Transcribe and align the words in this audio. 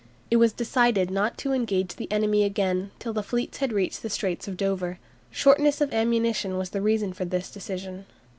It 0.31 0.37
was 0.37 0.51
decided 0.51 1.11
not 1.11 1.37
to 1.37 1.53
engage 1.53 1.95
the 1.95 2.11
enemy 2.11 2.43
again 2.43 2.89
till 2.97 3.13
the 3.13 3.21
fleets 3.21 3.59
had 3.59 3.71
reached 3.71 4.01
the 4.01 4.09
Straits 4.09 4.47
of 4.47 4.57
Dover. 4.57 4.97
Shortness 5.29 5.79
of 5.79 5.93
ammunition 5.93 6.57
was 6.57 6.71
the 6.71 6.81
reason 6.81 7.13
for 7.13 7.23
this 7.25 7.51
decision. 7.51 8.07